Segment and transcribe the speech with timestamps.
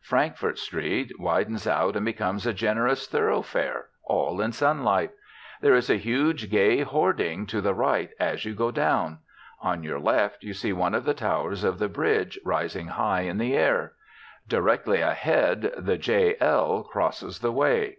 [0.00, 5.10] Frankfort Street widens out and becomes a generous thoroughfare, all in sunlight.
[5.60, 9.18] There is a huge, gay hoarding to the right as you go down.
[9.60, 13.36] On your left you see one of the towers of the Bridge rising high in
[13.36, 13.92] the air.
[14.48, 17.98] Directly ahead the "JL" crosses the way!